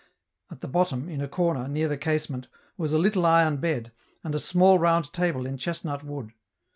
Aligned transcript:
At 0.49 0.61
the 0.61 0.67
bottom, 0.67 1.07
in 1.09 1.21
a 1.21 1.27
corner, 1.27 1.67
near 1.67 1.87
the 1.87 1.95
casement, 1.95 2.47
was 2.75 2.91
a 2.91 2.97
little 2.97 3.23
iron 3.23 3.57
bed, 3.57 3.91
and 4.23 4.33
a 4.33 4.39
small 4.39 4.79
round 4.79 5.13
table 5.13 5.45
in 5.45 5.57
chestnut 5.59 6.03
wood. 6.03 6.31